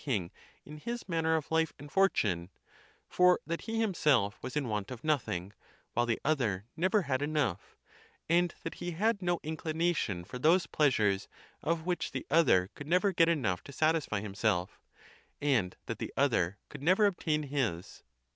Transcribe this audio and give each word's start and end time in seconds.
king 0.03 0.31
in 0.65 0.77
his 0.79 1.07
manner 1.07 1.35
of 1.35 1.51
life 1.51 1.73
and 1.77 1.91
fortune; 1.91 2.49
for 3.07 3.39
that 3.45 3.61
he 3.69 3.79
himself 3.79 4.41
was 4.41 4.55
in 4.57 4.67
want 4.67 4.89
of 4.89 5.03
nothing, 5.03 5.53
while 5.93 6.07
the 6.07 6.19
other 6.25 6.65
never 6.75 7.03
had 7.03 7.21
enough; 7.21 7.77
and 8.27 8.55
that 8.63 8.73
he 8.81 8.93
had 8.93 9.21
no 9.21 9.39
in 9.43 9.55
clination 9.55 10.25
for 10.25 10.39
those 10.39 10.65
pleasures 10.65 11.27
of 11.61 11.85
which 11.85 12.13
the 12.13 12.25
other 12.31 12.71
could 12.73 12.87
nev 12.87 13.05
er 13.05 13.13
get 13.13 13.29
enough 13.29 13.63
to 13.63 13.71
satisfy 13.71 14.21
himself; 14.21 14.81
and 15.39 15.75
that 15.85 15.99
the 15.99 16.11
other 16.17 16.57
could 16.67 16.81
never 16.81 17.05
obtain 17.05 17.43
his. 17.43 18.01